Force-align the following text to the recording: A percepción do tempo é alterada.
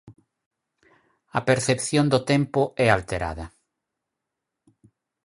A 1.39 1.41
percepción 1.49 2.05
do 2.13 2.19
tempo 2.31 2.61
é 2.85 2.87
alterada. 2.91 3.45